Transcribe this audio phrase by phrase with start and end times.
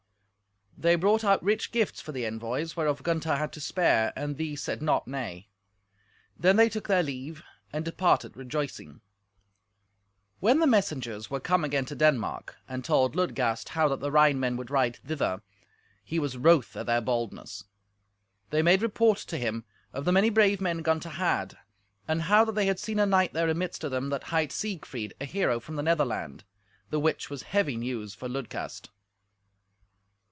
[0.77, 4.63] They brought out rich gifts for the envoys, whereof Gunther had to spare, and these
[4.63, 5.47] said not "nay."
[6.39, 9.01] Then they took their leave, and departed rejoicing.
[10.39, 14.39] When the messengers were come again to Denmark, and told Ludgast how that the Rhine
[14.39, 15.43] men would ride thither,
[16.03, 17.65] he was wroth at their boldness.
[18.49, 21.59] They made report to him of the many brave men Gunther had,
[22.07, 25.13] and how that they had seen a knight there amidst of them that hight Siegfried,
[25.21, 26.43] a hero from the Netherland,
[26.89, 28.89] the which was heavy news for Ludgast.